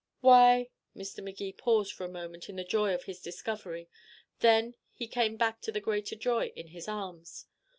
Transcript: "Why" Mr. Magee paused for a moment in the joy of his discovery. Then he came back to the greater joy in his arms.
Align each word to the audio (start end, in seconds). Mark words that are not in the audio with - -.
"Why" 0.21 0.71
Mr. 0.97 1.23
Magee 1.23 1.53
paused 1.53 1.93
for 1.93 2.05
a 2.05 2.09
moment 2.09 2.49
in 2.49 2.55
the 2.55 2.63
joy 2.63 2.95
of 2.95 3.03
his 3.03 3.21
discovery. 3.21 3.87
Then 4.39 4.73
he 4.93 5.05
came 5.07 5.37
back 5.37 5.61
to 5.61 5.71
the 5.71 5.79
greater 5.79 6.15
joy 6.15 6.47
in 6.55 6.69
his 6.69 6.87
arms. 6.87 7.45